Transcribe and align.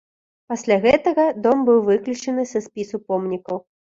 Пасля 0.53 0.77
гэтага 0.85 1.25
дом 1.43 1.61
быў 1.67 1.77
выключаны 1.91 2.47
са 2.53 2.63
спісу 2.69 2.97
помнікаў. 3.13 3.63